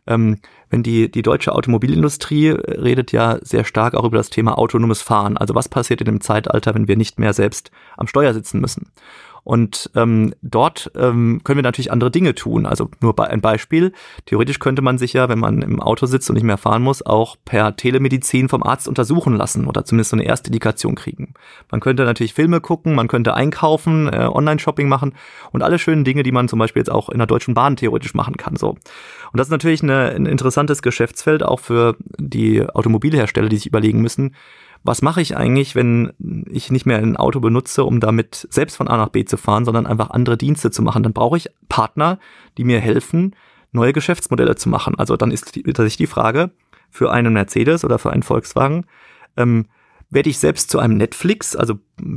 Ähm, 0.06 0.38
wenn 0.70 0.82
die, 0.82 1.11
die 1.11 1.22
deutsche 1.22 1.52
Automobilindustrie 1.52 2.50
redet 2.50 3.12
ja 3.12 3.38
sehr 3.43 3.64
stark 3.64 3.94
auch 3.94 4.05
über 4.05 4.17
das 4.17 4.31
Thema 4.31 4.56
autonomes 4.58 5.02
Fahren. 5.02 5.37
Also 5.37 5.55
was 5.55 5.69
passiert 5.69 6.00
in 6.00 6.06
dem 6.06 6.20
Zeitalter, 6.20 6.75
wenn 6.75 6.88
wir 6.88 6.96
nicht 6.96 7.19
mehr 7.19 7.32
selbst 7.32 7.70
am 7.96 8.06
Steuer 8.06 8.32
sitzen 8.32 8.61
müssen? 8.61 8.93
Und 9.46 9.93
ähm, 9.94 10.34
dort 10.43 10.90
ähm, 10.96 11.40
können 11.44 11.58
wir 11.58 11.62
natürlich 11.62 11.93
andere 11.93 12.10
Dinge 12.10 12.34
tun. 12.34 12.66
Also 12.66 12.90
nur 13.00 13.16
ein 13.20 13.40
Beispiel. 13.40 13.93
Theoretisch 14.25 14.58
könnte 14.58 14.82
man 14.82 14.98
sich 14.98 15.12
ja, 15.12 15.28
wenn 15.28 15.38
man 15.38 15.62
im 15.62 15.81
Auto 15.81 16.06
sitzt 16.06 16.28
und 16.28 16.34
nicht 16.34 16.43
mehr 16.43 16.58
fahren 16.58 16.82
muss, 16.82 17.06
auch 17.06 17.36
per 17.44 17.76
Telemedizin 17.76 18.48
vom 18.48 18.65
Arzt 18.65 18.88
untersuchen 18.88 19.36
lassen 19.36 19.69
oder 19.69 19.84
zumindest 19.84 20.10
so 20.10 20.17
eine 20.17 20.24
erste 20.24 20.48
Indikation 20.48 20.96
kriegen. 20.96 21.34
Man 21.70 21.79
könnte 21.79 22.05
natürlich 22.05 22.34
Filme 22.34 22.60
gucken, 22.60 22.96
man 22.96 23.06
könnte 23.06 23.34
einkaufen, 23.34 24.12
äh, 24.12 24.29
Online-Shopping 24.29 24.88
machen 24.88 25.15
und 25.53 25.62
alle 25.62 25.79
schönen 25.79 26.03
Dinge, 26.03 26.24
die 26.24 26.32
man 26.32 26.48
zum 26.48 26.58
Beispiel 26.58 26.81
jetzt 26.81 26.91
auch 26.91 27.08
in 27.08 27.19
der 27.19 27.29
Deutschen 27.29 27.55
Bahn 27.55 27.76
theoretisch 27.76 28.15
machen 28.15 28.36
kann. 28.36 28.56
So. 28.56 28.70
Und 28.70 28.79
das 29.34 29.46
ist 29.46 29.53
natürlich 29.53 29.84
eine, 29.84 30.10
ein 30.10 30.26
interessantes 30.26 30.82
Geschäftsfeld 30.82 31.44
auch 31.44 31.60
für 31.60 31.94
die 32.19 32.69
Automobilhersteller, 32.69 33.48
die 33.48 33.58
sich 33.58 33.69
überlegen 33.69 34.00
müssen, 34.00 34.34
was 34.86 35.02
mache 35.02 35.20
ich 35.20 35.36
eigentlich, 35.36 35.74
wenn 35.74 36.12
ich 36.50 36.70
nicht 36.70 36.86
mehr 36.86 36.98
ein 36.98 37.16
Auto 37.16 37.40
benutze, 37.40 37.84
um 37.84 38.00
damit 38.00 38.46
selbst 38.50 38.76
von 38.76 38.88
A 38.88 38.96
nach 38.96 39.08
B 39.08 39.24
zu 39.24 39.36
fahren, 39.36 39.64
sondern 39.64 39.86
einfach 39.86 40.10
andere 40.10 40.36
Dienste 40.36 40.70
zu 40.70 40.82
machen. 40.82 41.02
Dann 41.02 41.12
brauche 41.12 41.36
ich 41.36 41.50
Partner, 41.69 42.19
die 42.56 42.64
mir 42.64 42.81
helfen, 42.81 43.34
neue 43.72 43.93
Geschäftsmodelle 43.93 44.56
zu 44.56 44.69
machen. 44.69 44.94
Also 44.98 45.16
dann 45.16 45.31
ist 45.31 45.55
tatsächlich 45.55 45.96
die 45.96 46.06
Frage 46.06 46.50
für 46.90 47.10
einen 47.12 47.32
Mercedes 47.32 47.84
oder 47.84 47.98
für 47.98 48.10
einen 48.10 48.22
Volkswagen, 48.22 48.86
ähm, 49.36 49.66
werde 50.08 50.31
ich 50.31 50.39
selbst 50.39 50.70
zu 50.70 50.79
einem 50.79 50.96
Netflix, 50.96 51.56
also 51.56 51.75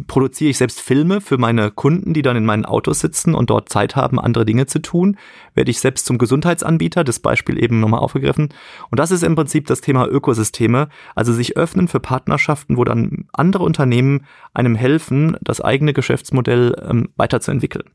produziere 0.07 0.51
ich 0.51 0.57
selbst 0.57 0.79
Filme 0.79 1.21
für 1.21 1.37
meine 1.37 1.71
Kunden, 1.71 2.13
die 2.13 2.21
dann 2.21 2.35
in 2.35 2.45
meinen 2.45 2.65
Autos 2.65 2.99
sitzen 2.99 3.33
und 3.33 3.49
dort 3.49 3.69
Zeit 3.69 3.95
haben, 3.95 4.19
andere 4.19 4.45
Dinge 4.45 4.67
zu 4.67 4.79
tun, 4.79 5.17
werde 5.55 5.71
ich 5.71 5.79
selbst 5.79 6.05
zum 6.05 6.19
Gesundheitsanbieter, 6.19 7.03
das 7.03 7.19
Beispiel 7.19 7.61
eben 7.61 7.79
nochmal 7.79 8.01
aufgegriffen. 8.01 8.49
Und 8.91 8.99
das 8.99 9.09
ist 9.09 9.23
im 9.23 9.35
Prinzip 9.35 9.65
das 9.67 9.81
Thema 9.81 10.07
Ökosysteme, 10.07 10.89
also 11.15 11.33
sich 11.33 11.57
öffnen 11.57 11.87
für 11.87 11.99
Partnerschaften, 11.99 12.77
wo 12.77 12.83
dann 12.83 13.25
andere 13.33 13.63
Unternehmen 13.63 14.25
einem 14.53 14.75
helfen, 14.75 15.37
das 15.41 15.59
eigene 15.59 15.93
Geschäftsmodell 15.93 16.75
ähm, 16.87 17.09
weiterzuentwickeln. 17.15 17.85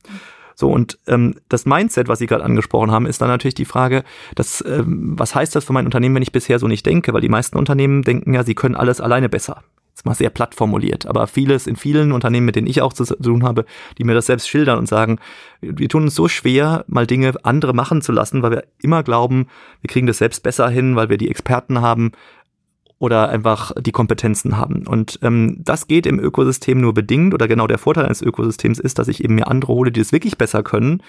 So, 0.57 0.71
und 0.71 0.99
ähm, 1.07 1.35
das 1.49 1.67
Mindset, 1.67 2.09
was 2.09 2.21
Sie 2.21 2.27
gerade 2.27 2.45
angesprochen 2.45 2.91
haben, 2.91 3.07
ist 3.07 3.21
dann 3.21 3.29
natürlich 3.29 3.55
die 3.55 3.65
Frage, 3.65 4.05
dass, 4.35 4.65
ähm, 4.67 5.15
was 5.19 5.35
heißt 5.35 5.55
das 5.55 5.65
für 5.65 5.73
mein 5.73 5.85
Unternehmen, 5.85 6.15
wenn 6.17 6.23
ich 6.23 6.33
bisher 6.33 6.59
so 6.59 6.69
nicht 6.69 6.87
denke? 6.87 7.13
Weil 7.13 7.21
die 7.21 7.29
meisten 7.29 7.59
Unternehmen 7.59 8.03
denken 8.03 8.35
ja, 8.35 8.45
sie 8.45 8.55
können 8.55 8.77
alles 8.77 9.01
alleine 9.01 9.29
besser. 9.29 9.63
Jetzt 9.95 10.07
mal 10.07 10.15
sehr 10.15 10.31
platt 10.31 10.57
formuliert, 10.57 11.07
aber 11.07 11.29
vieles 11.29 11.69
in 11.69 11.77
vielen 11.77 12.11
Unternehmen, 12.11 12.47
mit 12.47 12.57
denen 12.57 12.67
ich 12.67 12.83
auch 12.83 12.93
zu 12.93 13.05
tun 13.05 13.45
habe, 13.45 13.65
die 13.97 14.03
mir 14.03 14.15
das 14.15 14.27
selbst 14.27 14.49
schildern 14.49 14.79
und 14.79 14.89
sagen, 14.89 15.21
wir 15.61 15.89
tun 15.89 16.03
uns 16.03 16.17
so 16.17 16.27
schwer, 16.27 16.85
mal 16.89 17.07
Dinge 17.07 17.33
andere 17.45 17.75
machen 17.75 18.03
zu 18.03 18.11
lassen, 18.11 18.43
weil 18.43 18.51
wir 18.51 18.65
immer 18.83 19.05
glauben, 19.05 19.47
wir 19.83 19.89
kriegen 19.89 20.09
das 20.09 20.19
selbst 20.19 20.43
besser 20.43 20.69
hin, 20.69 20.97
weil 20.97 21.11
wir 21.11 21.17
die 21.17 21.31
Experten 21.31 21.81
haben 21.81 22.11
oder 22.99 23.29
einfach 23.29 23.73
die 23.81 23.93
Kompetenzen 23.93 24.57
haben. 24.57 24.87
Und 24.87 25.19
ähm, 25.23 25.59
das 25.59 25.87
geht 25.87 26.07
im 26.07 26.19
Ökosystem 26.19 26.81
nur 26.81 26.95
bedingt 26.95 27.35
oder 27.35 27.47
genau 27.47 27.67
der 27.67 27.79
Vorteil 27.79 28.07
eines 28.07 28.23
Ökosystems 28.23 28.79
ist, 28.79 28.99
dass 28.99 29.09
ich 29.09 29.23
eben 29.23 29.35
mir 29.35 29.47
andere 29.47 29.75
hole, 29.75 29.93
die 29.93 30.01
es 30.01 30.11
wirklich 30.11 30.39
besser 30.39 30.63
können, 30.63 31.03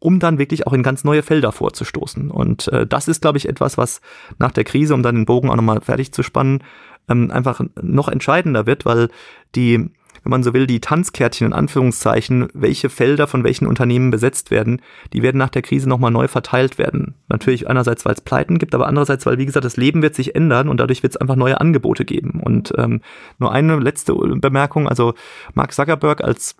um 0.00 0.20
dann 0.20 0.38
wirklich 0.38 0.66
auch 0.66 0.72
in 0.72 0.82
ganz 0.82 1.04
neue 1.04 1.22
Felder 1.22 1.52
vorzustoßen. 1.52 2.30
Und 2.30 2.68
äh, 2.68 2.86
das 2.86 3.08
ist, 3.08 3.22
glaube 3.22 3.38
ich, 3.38 3.48
etwas, 3.48 3.78
was 3.78 4.00
nach 4.38 4.52
der 4.52 4.64
Krise, 4.64 4.94
um 4.94 5.02
dann 5.02 5.16
den 5.16 5.26
Bogen 5.26 5.50
auch 5.50 5.56
nochmal 5.56 5.80
fertig 5.80 6.12
zu 6.12 6.22
spannen, 6.22 6.62
ähm, 7.08 7.30
einfach 7.30 7.60
noch 7.80 8.08
entscheidender 8.08 8.66
wird, 8.66 8.84
weil 8.84 9.08
die 9.54 9.90
wenn 10.22 10.30
man 10.30 10.42
so 10.42 10.52
will, 10.52 10.66
die 10.66 10.80
Tanzkärtchen 10.80 11.46
in 11.46 11.52
Anführungszeichen, 11.52 12.48
welche 12.52 12.90
Felder 12.90 13.26
von 13.26 13.44
welchen 13.44 13.66
Unternehmen 13.66 14.10
besetzt 14.10 14.50
werden, 14.50 14.82
die 15.12 15.22
werden 15.22 15.38
nach 15.38 15.48
der 15.48 15.62
Krise 15.62 15.88
nochmal 15.88 16.10
neu 16.10 16.28
verteilt 16.28 16.78
werden. 16.78 17.14
Natürlich 17.28 17.68
einerseits, 17.68 18.04
weil 18.04 18.14
es 18.14 18.20
Pleiten 18.20 18.58
gibt, 18.58 18.74
aber 18.74 18.86
andererseits, 18.86 19.26
weil, 19.26 19.38
wie 19.38 19.46
gesagt, 19.46 19.64
das 19.64 19.76
Leben 19.76 20.02
wird 20.02 20.14
sich 20.14 20.34
ändern 20.34 20.68
und 20.68 20.78
dadurch 20.78 21.02
wird 21.02 21.14
es 21.14 21.16
einfach 21.16 21.36
neue 21.36 21.60
Angebote 21.60 22.04
geben. 22.04 22.40
Und 22.42 22.72
ähm, 22.76 23.00
nur 23.38 23.52
eine 23.52 23.78
letzte 23.78 24.14
Bemerkung, 24.14 24.88
also 24.88 25.14
Mark 25.54 25.72
Zuckerberg 25.72 26.22
als, 26.22 26.56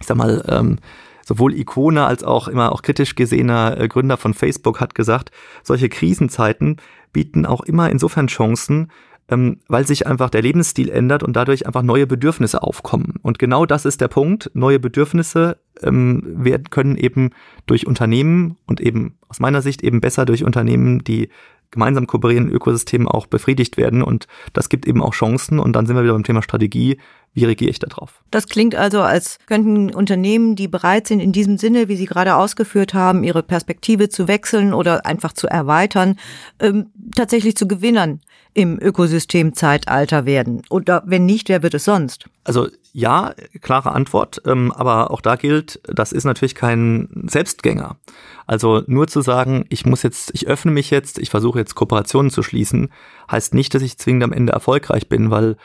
ich 0.00 0.06
sag 0.06 0.16
mal, 0.16 0.44
ähm, 0.48 0.78
sowohl 1.28 1.54
Ikone 1.54 2.06
als 2.06 2.24
auch 2.24 2.48
immer 2.48 2.72
auch 2.72 2.80
kritisch 2.80 3.14
gesehener 3.14 3.78
äh, 3.78 3.86
Gründer 3.86 4.16
von 4.16 4.32
Facebook 4.32 4.80
hat 4.80 4.94
gesagt, 4.94 5.30
solche 5.62 5.90
Krisenzeiten 5.90 6.76
bieten 7.12 7.44
auch 7.44 7.60
immer 7.60 7.90
insofern 7.90 8.28
Chancen, 8.28 8.90
ähm, 9.28 9.58
weil 9.68 9.86
sich 9.86 10.06
einfach 10.06 10.30
der 10.30 10.40
Lebensstil 10.40 10.88
ändert 10.88 11.22
und 11.22 11.36
dadurch 11.36 11.66
einfach 11.66 11.82
neue 11.82 12.06
Bedürfnisse 12.06 12.62
aufkommen. 12.62 13.16
Und 13.20 13.38
genau 13.38 13.66
das 13.66 13.84
ist 13.84 14.00
der 14.00 14.08
Punkt. 14.08 14.50
Neue 14.54 14.80
Bedürfnisse 14.80 15.58
ähm, 15.82 16.22
werden, 16.24 16.70
können 16.70 16.96
eben 16.96 17.30
durch 17.66 17.86
Unternehmen 17.86 18.56
und 18.66 18.80
eben 18.80 19.18
aus 19.28 19.38
meiner 19.38 19.60
Sicht 19.60 19.82
eben 19.82 20.00
besser 20.00 20.24
durch 20.24 20.44
Unternehmen, 20.44 21.04
die 21.04 21.28
gemeinsam 21.70 22.06
kooperierenden 22.06 22.54
Ökosystemen 22.54 23.08
auch 23.08 23.26
befriedigt 23.26 23.76
werden. 23.76 24.02
Und 24.02 24.26
das 24.52 24.68
gibt 24.68 24.86
eben 24.86 25.02
auch 25.02 25.14
Chancen. 25.14 25.58
Und 25.58 25.74
dann 25.74 25.86
sind 25.86 25.96
wir 25.96 26.02
wieder 26.02 26.14
beim 26.14 26.24
Thema 26.24 26.42
Strategie. 26.42 26.98
Wie 27.34 27.44
reagiere 27.44 27.70
ich 27.70 27.78
darauf? 27.78 28.22
Das 28.30 28.48
klingt 28.48 28.74
also, 28.74 29.02
als 29.02 29.38
könnten 29.46 29.94
Unternehmen, 29.94 30.56
die 30.56 30.66
bereit 30.66 31.06
sind, 31.06 31.20
in 31.20 31.32
diesem 31.32 31.58
Sinne, 31.58 31.88
wie 31.88 31.96
Sie 31.96 32.06
gerade 32.06 32.36
ausgeführt 32.36 32.94
haben, 32.94 33.22
ihre 33.22 33.42
Perspektive 33.42 34.08
zu 34.08 34.28
wechseln 34.28 34.72
oder 34.72 35.06
einfach 35.06 35.32
zu 35.32 35.46
erweitern, 35.46 36.18
ähm, 36.58 36.86
tatsächlich 37.14 37.56
zu 37.56 37.68
Gewinnern 37.68 38.20
im 38.54 38.78
Ökosystemzeitalter 38.80 40.26
werden? 40.26 40.62
Oder 40.70 41.02
wenn 41.06 41.26
nicht, 41.26 41.48
wer 41.48 41.62
wird 41.62 41.74
es 41.74 41.84
sonst? 41.84 42.28
Also 42.44 42.68
ja, 42.98 43.32
klare 43.60 43.92
Antwort, 43.92 44.42
ähm, 44.44 44.72
aber 44.72 45.12
auch 45.12 45.20
da 45.20 45.36
gilt, 45.36 45.80
das 45.84 46.10
ist 46.10 46.24
natürlich 46.24 46.56
kein 46.56 47.08
Selbstgänger. 47.28 47.96
Also 48.44 48.82
nur 48.88 49.06
zu 49.06 49.20
sagen, 49.20 49.66
ich 49.68 49.86
muss 49.86 50.02
jetzt, 50.02 50.32
ich 50.34 50.48
öffne 50.48 50.72
mich 50.72 50.90
jetzt, 50.90 51.20
ich 51.20 51.30
versuche 51.30 51.60
jetzt 51.60 51.76
Kooperationen 51.76 52.32
zu 52.32 52.42
schließen, 52.42 52.88
heißt 53.30 53.54
nicht, 53.54 53.72
dass 53.72 53.82
ich 53.82 53.98
zwingend 53.98 54.24
am 54.24 54.32
Ende 54.32 54.52
erfolgreich 54.52 55.08
bin, 55.08 55.30
weil 55.30 55.56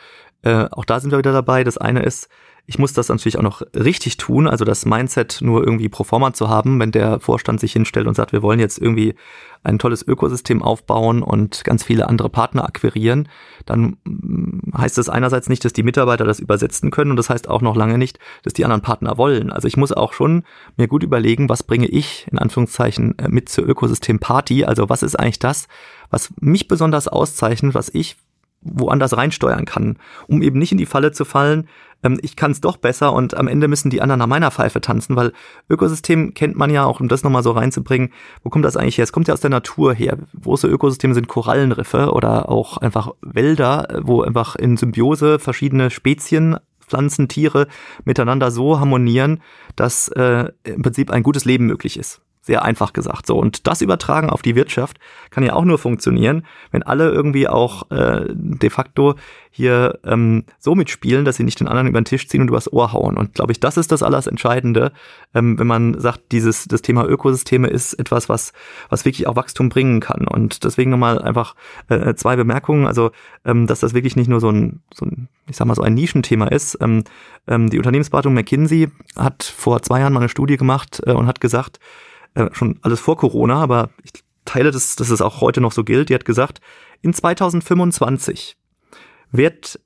äh, 0.44 0.68
auch 0.70 0.84
da 0.84 1.00
sind 1.00 1.10
wir 1.10 1.18
wieder 1.18 1.32
dabei. 1.32 1.64
Das 1.64 1.78
eine 1.78 2.02
ist, 2.02 2.28
ich 2.66 2.78
muss 2.78 2.92
das 2.92 3.08
natürlich 3.08 3.38
auch 3.38 3.42
noch 3.42 3.62
richtig 3.74 4.16
tun, 4.16 4.46
also 4.46 4.64
das 4.64 4.86
Mindset 4.86 5.38
nur 5.40 5.64
irgendwie 5.64 5.88
pro 5.88 6.04
forma 6.04 6.32
zu 6.32 6.48
haben, 6.48 6.80
wenn 6.80 6.92
der 6.92 7.20
Vorstand 7.20 7.60
sich 7.60 7.72
hinstellt 7.72 8.06
und 8.06 8.14
sagt, 8.14 8.32
wir 8.32 8.42
wollen 8.42 8.58
jetzt 8.58 8.78
irgendwie 8.78 9.14
ein 9.62 9.78
tolles 9.78 10.06
Ökosystem 10.06 10.62
aufbauen 10.62 11.22
und 11.22 11.64
ganz 11.64 11.82
viele 11.84 12.08
andere 12.08 12.28
Partner 12.28 12.64
akquirieren, 12.64 13.28
dann 13.64 13.96
mm, 14.04 14.76
heißt 14.76 14.96
das 14.96 15.08
einerseits 15.08 15.48
nicht, 15.48 15.64
dass 15.64 15.72
die 15.72 15.82
Mitarbeiter 15.82 16.24
das 16.24 16.40
übersetzen 16.40 16.90
können 16.90 17.10
und 17.10 17.16
das 17.16 17.30
heißt 17.30 17.48
auch 17.48 17.62
noch 17.62 17.76
lange 17.76 17.98
nicht, 17.98 18.18
dass 18.42 18.52
die 18.52 18.64
anderen 18.64 18.82
Partner 18.82 19.16
wollen. 19.18 19.50
Also 19.50 19.68
ich 19.68 19.76
muss 19.76 19.92
auch 19.92 20.12
schon 20.12 20.44
mir 20.76 20.88
gut 20.88 21.02
überlegen, 21.02 21.48
was 21.48 21.62
bringe 21.62 21.86
ich 21.86 22.26
in 22.30 22.38
Anführungszeichen 22.38 23.18
äh, 23.18 23.28
mit 23.28 23.48
zur 23.48 23.66
Ökosystem-Party, 23.66 24.64
also 24.64 24.88
was 24.88 25.02
ist 25.02 25.18
eigentlich 25.18 25.38
das, 25.38 25.68
was 26.10 26.32
mich 26.40 26.68
besonders 26.68 27.08
auszeichnet, 27.08 27.74
was 27.74 27.88
ich 27.92 28.16
woanders 28.64 29.16
reinsteuern 29.16 29.64
kann, 29.64 29.98
um 30.26 30.42
eben 30.42 30.58
nicht 30.58 30.72
in 30.72 30.78
die 30.78 30.86
Falle 30.86 31.12
zu 31.12 31.24
fallen, 31.24 31.68
ähm, 32.04 32.18
ich 32.22 32.36
kann 32.36 32.52
es 32.52 32.60
doch 32.60 32.76
besser 32.76 33.12
und 33.12 33.36
am 33.36 33.48
Ende 33.48 33.66
müssen 33.66 33.90
die 33.90 34.00
anderen 34.00 34.18
nach 34.20 34.26
meiner 34.26 34.50
Pfeife 34.50 34.80
tanzen, 34.80 35.16
weil 35.16 35.32
Ökosystem 35.68 36.34
kennt 36.34 36.56
man 36.56 36.70
ja 36.70 36.84
auch, 36.84 37.00
um 37.00 37.08
das 37.08 37.24
nochmal 37.24 37.42
so 37.42 37.52
reinzubringen, 37.52 38.12
wo 38.42 38.50
kommt 38.50 38.64
das 38.64 38.76
eigentlich 38.76 38.98
her? 38.98 39.04
Es 39.04 39.12
kommt 39.12 39.28
ja 39.28 39.34
aus 39.34 39.40
der 39.40 39.50
Natur 39.50 39.94
her. 39.94 40.18
Große 40.40 40.68
Ökosysteme 40.68 41.14
sind 41.14 41.28
Korallenriffe 41.28 42.12
oder 42.12 42.48
auch 42.48 42.76
einfach 42.76 43.12
Wälder, 43.22 43.88
wo 44.02 44.22
einfach 44.22 44.54
in 44.56 44.76
Symbiose 44.76 45.38
verschiedene 45.38 45.90
Spezien 45.90 46.56
Pflanzen, 46.86 47.28
Tiere 47.28 47.66
miteinander 48.04 48.50
so 48.50 48.78
harmonieren, 48.78 49.40
dass 49.74 50.08
äh, 50.08 50.50
im 50.64 50.82
Prinzip 50.82 51.10
ein 51.10 51.22
gutes 51.22 51.46
Leben 51.46 51.64
möglich 51.64 51.98
ist. 51.98 52.20
Sehr 52.44 52.62
einfach 52.62 52.92
gesagt. 52.92 53.26
So. 53.26 53.38
Und 53.38 53.66
das 53.66 53.80
übertragen 53.80 54.28
auf 54.28 54.42
die 54.42 54.54
Wirtschaft 54.54 54.98
kann 55.30 55.44
ja 55.44 55.54
auch 55.54 55.64
nur 55.64 55.78
funktionieren, 55.78 56.44
wenn 56.72 56.82
alle 56.82 57.10
irgendwie 57.10 57.48
auch 57.48 57.90
äh, 57.90 58.26
de 58.28 58.68
facto 58.68 59.14
hier 59.50 59.98
ähm, 60.04 60.44
so 60.58 60.74
mitspielen, 60.74 61.24
dass 61.24 61.36
sie 61.36 61.42
nicht 61.44 61.60
den 61.60 61.68
anderen 61.68 61.86
über 61.86 61.98
den 62.00 62.04
Tisch 62.04 62.28
ziehen 62.28 62.42
und 62.42 62.48
übers 62.48 62.70
Ohr 62.70 62.92
hauen. 62.92 63.16
Und 63.16 63.32
glaube 63.34 63.52
ich, 63.52 63.60
das 63.60 63.78
ist 63.78 63.92
das 63.92 64.02
alles 64.02 64.26
Entscheidende, 64.26 64.92
ähm, 65.32 65.58
wenn 65.58 65.66
man 65.66 65.98
sagt, 65.98 66.32
dieses 66.32 66.66
das 66.66 66.82
Thema 66.82 67.06
Ökosysteme 67.06 67.68
ist 67.68 67.94
etwas, 67.94 68.28
was 68.28 68.52
was 68.90 69.06
wirklich 69.06 69.26
auch 69.26 69.36
Wachstum 69.36 69.70
bringen 69.70 70.00
kann. 70.00 70.28
Und 70.28 70.64
deswegen 70.64 70.90
nochmal 70.90 71.22
einfach 71.22 71.54
äh, 71.88 72.14
zwei 72.14 72.36
Bemerkungen. 72.36 72.86
Also, 72.86 73.10
ähm, 73.46 73.66
dass 73.66 73.80
das 73.80 73.94
wirklich 73.94 74.16
nicht 74.16 74.28
nur 74.28 74.40
so 74.40 74.50
ein, 74.50 74.82
so 74.92 75.06
ein, 75.06 75.28
ich 75.48 75.56
sag 75.56 75.66
mal 75.66 75.74
so 75.74 75.82
ein 75.82 75.94
Nischenthema 75.94 76.48
ist. 76.48 76.76
Ähm, 76.82 77.04
ähm, 77.46 77.70
die 77.70 77.78
Unternehmensberatung 77.78 78.34
McKinsey 78.34 78.88
hat 79.16 79.44
vor 79.44 79.82
zwei 79.82 80.00
Jahren 80.00 80.12
mal 80.12 80.20
eine 80.20 80.28
Studie 80.28 80.56
gemacht 80.56 81.00
äh, 81.06 81.12
und 81.12 81.26
hat 81.26 81.40
gesagt, 81.40 81.78
äh, 82.34 82.48
schon 82.52 82.78
alles 82.82 83.00
vor 83.00 83.16
Corona, 83.16 83.60
aber 83.60 83.90
ich 84.02 84.12
teile 84.44 84.70
das, 84.70 84.96
dass 84.96 85.10
es 85.10 85.22
auch 85.22 85.40
heute 85.40 85.60
noch 85.60 85.72
so 85.72 85.84
gilt. 85.84 86.08
Die 86.08 86.14
hat 86.14 86.24
gesagt, 86.24 86.60
in 87.02 87.12
2025 87.12 88.56
wird 89.30 89.80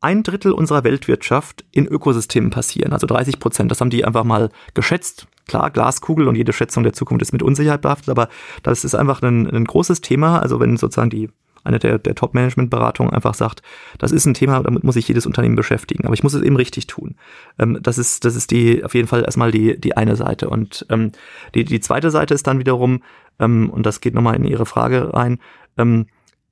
ein 0.00 0.22
Drittel 0.22 0.52
unserer 0.52 0.84
Weltwirtschaft 0.84 1.64
in 1.70 1.86
Ökosystemen 1.86 2.50
passieren, 2.50 2.92
also 2.92 3.06
30 3.06 3.38
Prozent. 3.38 3.70
Das 3.70 3.80
haben 3.80 3.90
die 3.90 4.04
einfach 4.04 4.24
mal 4.24 4.50
geschätzt. 4.74 5.28
Klar, 5.46 5.70
Glaskugel 5.70 6.28
und 6.28 6.34
jede 6.34 6.52
Schätzung 6.52 6.82
der 6.82 6.92
Zukunft 6.92 7.22
ist 7.22 7.32
mit 7.32 7.42
Unsicherheit 7.42 7.82
behaftet, 7.82 8.10
aber 8.10 8.28
das 8.62 8.84
ist 8.84 8.94
einfach 8.94 9.22
ein, 9.22 9.48
ein 9.48 9.64
großes 9.64 10.00
Thema. 10.00 10.40
Also 10.40 10.60
wenn 10.60 10.76
sozusagen 10.76 11.10
die 11.10 11.30
eine 11.64 11.78
der, 11.78 11.98
der 11.98 12.14
Top-Management-Beratungen 12.14 13.12
einfach 13.12 13.34
sagt, 13.34 13.62
das 13.98 14.12
ist 14.12 14.26
ein 14.26 14.34
Thema, 14.34 14.62
damit 14.62 14.84
muss 14.84 14.94
sich 14.94 15.08
jedes 15.08 15.26
Unternehmen 15.26 15.56
beschäftigen, 15.56 16.04
aber 16.04 16.14
ich 16.14 16.22
muss 16.22 16.34
es 16.34 16.42
eben 16.42 16.56
richtig 16.56 16.86
tun. 16.86 17.16
Ähm, 17.58 17.78
das 17.82 17.98
ist, 17.98 18.24
das 18.24 18.36
ist 18.36 18.50
die, 18.50 18.84
auf 18.84 18.94
jeden 18.94 19.08
Fall 19.08 19.24
erstmal 19.24 19.50
die, 19.50 19.80
die 19.80 19.96
eine 19.96 20.16
Seite. 20.16 20.48
Und 20.48 20.86
ähm, 20.90 21.12
die, 21.54 21.64
die 21.64 21.80
zweite 21.80 22.10
Seite 22.10 22.34
ist 22.34 22.46
dann 22.46 22.58
wiederum, 22.58 23.02
ähm, 23.38 23.70
und 23.70 23.86
das 23.86 24.00
geht 24.00 24.14
nochmal 24.14 24.36
in 24.36 24.44
Ihre 24.44 24.66
Frage 24.66 25.12
rein, 25.14 25.38
ähm, 25.78 26.06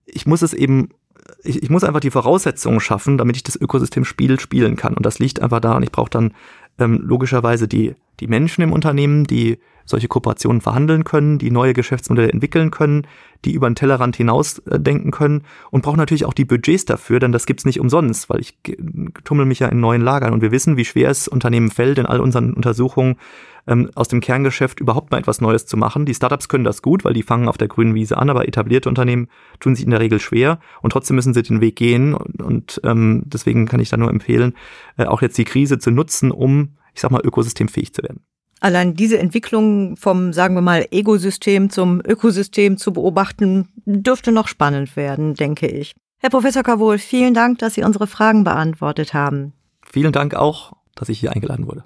ich 0.06 0.26
muss 0.26 0.42
es 0.42 0.54
eben 0.54 0.90
ich, 1.44 1.62
ich 1.62 1.70
muss 1.70 1.84
einfach 1.84 2.00
die 2.00 2.10
Voraussetzungen 2.10 2.80
schaffen, 2.80 3.18
damit 3.18 3.36
ich 3.36 3.42
das 3.42 3.56
Ökosystem 3.60 4.04
Spiel 4.04 4.40
spielen 4.40 4.76
kann. 4.76 4.94
Und 4.94 5.06
das 5.06 5.18
liegt 5.18 5.40
einfach 5.40 5.60
daran, 5.60 5.82
ich 5.82 5.92
brauche 5.92 6.10
dann 6.10 6.34
ähm, 6.78 7.00
logischerweise 7.02 7.68
die, 7.68 7.94
die 8.20 8.26
Menschen 8.26 8.62
im 8.62 8.72
Unternehmen, 8.72 9.24
die 9.24 9.58
solche 9.90 10.08
Kooperationen 10.08 10.60
verhandeln 10.60 11.04
können, 11.04 11.38
die 11.38 11.50
neue 11.50 11.74
Geschäftsmodelle 11.74 12.30
entwickeln 12.30 12.70
können, 12.70 13.06
die 13.44 13.52
über 13.52 13.68
den 13.68 13.74
Tellerrand 13.74 14.16
hinaus 14.16 14.58
äh, 14.60 14.80
denken 14.80 15.10
können 15.10 15.42
und 15.70 15.82
brauchen 15.82 15.98
natürlich 15.98 16.24
auch 16.24 16.34
die 16.34 16.44
Budgets 16.44 16.84
dafür, 16.84 17.20
denn 17.20 17.32
das 17.32 17.46
gibt's 17.46 17.64
nicht 17.64 17.80
umsonst, 17.80 18.30
weil 18.30 18.40
ich 18.40 18.58
tummel 19.24 19.46
mich 19.46 19.58
ja 19.58 19.68
in 19.68 19.80
neuen 19.80 20.02
Lagern 20.02 20.32
und 20.32 20.42
wir 20.42 20.52
wissen, 20.52 20.76
wie 20.76 20.84
schwer 20.84 21.10
es 21.10 21.28
Unternehmen 21.28 21.70
fällt, 21.70 21.98
in 21.98 22.06
all 22.06 22.20
unseren 22.20 22.54
Untersuchungen 22.54 23.16
ähm, 23.66 23.90
aus 23.94 24.08
dem 24.08 24.20
Kerngeschäft 24.20 24.80
überhaupt 24.80 25.10
mal 25.10 25.18
etwas 25.18 25.40
Neues 25.40 25.66
zu 25.66 25.76
machen. 25.76 26.06
Die 26.06 26.14
Startups 26.14 26.48
können 26.48 26.64
das 26.64 26.82
gut, 26.82 27.04
weil 27.04 27.12
die 27.12 27.22
fangen 27.22 27.48
auf 27.48 27.58
der 27.58 27.68
grünen 27.68 27.94
Wiese 27.94 28.16
an, 28.16 28.30
aber 28.30 28.48
etablierte 28.48 28.88
Unternehmen 28.88 29.28
tun 29.58 29.74
sich 29.74 29.84
in 29.84 29.90
der 29.90 30.00
Regel 30.00 30.20
schwer 30.20 30.60
und 30.82 30.90
trotzdem 30.90 31.16
müssen 31.16 31.34
sie 31.34 31.42
den 31.42 31.60
Weg 31.60 31.76
gehen 31.76 32.14
und, 32.14 32.42
und 32.42 32.80
ähm, 32.84 33.22
deswegen 33.26 33.66
kann 33.66 33.80
ich 33.80 33.90
da 33.90 33.96
nur 33.96 34.10
empfehlen, 34.10 34.54
äh, 34.96 35.04
auch 35.04 35.22
jetzt 35.22 35.36
die 35.38 35.44
Krise 35.44 35.78
zu 35.78 35.90
nutzen, 35.90 36.30
um 36.30 36.76
ich 36.94 37.00
sag 37.00 37.10
mal, 37.10 37.24
ökosystemfähig 37.24 37.94
zu 37.94 38.02
werden. 38.02 38.20
Allein 38.60 38.94
diese 38.94 39.18
Entwicklung 39.18 39.96
vom, 39.96 40.32
sagen 40.32 40.54
wir 40.54 40.60
mal, 40.60 40.86
Egosystem 40.90 41.70
zum 41.70 42.00
Ökosystem 42.04 42.76
zu 42.76 42.92
beobachten, 42.92 43.68
dürfte 43.86 44.32
noch 44.32 44.48
spannend 44.48 44.96
werden, 44.96 45.34
denke 45.34 45.66
ich. 45.66 45.94
Herr 46.18 46.30
Professor 46.30 46.62
Kavol, 46.62 46.98
vielen 46.98 47.32
Dank, 47.32 47.58
dass 47.58 47.74
Sie 47.74 47.82
unsere 47.82 48.06
Fragen 48.06 48.44
beantwortet 48.44 49.14
haben. 49.14 49.54
Vielen 49.82 50.12
Dank 50.12 50.34
auch, 50.34 50.72
dass 50.94 51.08
ich 51.08 51.18
hier 51.18 51.32
eingeladen 51.32 51.66
wurde. 51.66 51.84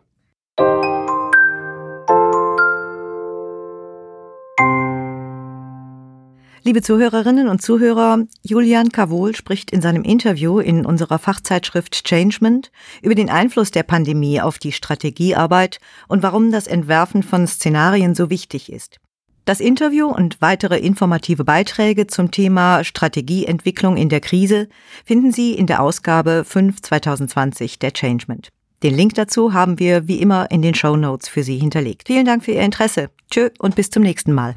Liebe 6.67 6.81
Zuhörerinnen 6.81 7.49
und 7.49 7.61
Zuhörer, 7.61 8.25
Julian 8.43 8.89
Kavol 8.89 9.37
spricht 9.37 9.71
in 9.71 9.83
seinem 9.83 10.03
Interview 10.03 10.61
in 10.61 10.87
unserer 10.87 11.19
Fachzeitschrift 11.19 12.09
Changement 12.09 12.73
über 13.03 13.15
den 13.15 13.29
Einfluss 13.29 13.71
der 13.71 13.83
Pandemie 13.83 14.41
auf 14.41 14.59
die 14.59 14.73
Strategiearbeit 14.73 15.79
und 16.09 16.23
warum 16.23 16.51
das 16.51 16.67
Entwerfen 16.67 17.23
von 17.23 17.47
Szenarien 17.47 18.15
so 18.15 18.31
wichtig 18.31 18.73
ist. 18.73 18.99
Das 19.45 19.61
Interview 19.61 20.07
und 20.07 20.41
weitere 20.41 20.79
informative 20.79 21.45
Beiträge 21.45 22.07
zum 22.07 22.31
Thema 22.31 22.83
Strategieentwicklung 22.83 23.99
in 23.99 24.09
der 24.09 24.21
Krise 24.23 24.71
finden 25.05 25.33
Sie 25.33 25.53
in 25.53 25.67
der 25.67 25.83
Ausgabe 25.83 26.45
5 26.47 26.81
2020 26.81 27.79
der 27.79 27.93
Changement. 27.93 28.49
Den 28.83 28.95
Link 28.95 29.13
dazu 29.17 29.53
haben 29.53 29.79
wir 29.79 30.09
wie 30.09 30.19
immer 30.19 30.51
in 30.51 30.63
den 30.63 30.75
Show 30.75 30.97
Notes 30.97 31.29
für 31.29 31.43
Sie 31.43 31.59
hinterlegt. 31.59 32.05
Vielen 32.07 32.25
Dank 32.25 32.43
für 32.43 32.53
Ihr 32.53 32.63
Interesse. 32.63 33.11
Tschö 33.31 33.51
und 33.59 33.77
bis 33.77 33.91
zum 33.91 34.03
nächsten 34.03 34.33
Mal. 34.33 34.57